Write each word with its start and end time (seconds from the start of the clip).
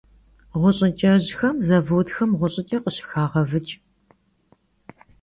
Ğuş'ıç'ejxem 0.61 1.57
zavodxem 1.67 2.31
ğuş'ıç'e 2.39 2.77
khışıxağevıç'. 2.83 3.73